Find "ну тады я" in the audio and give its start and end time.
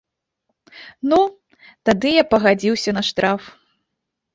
1.11-2.27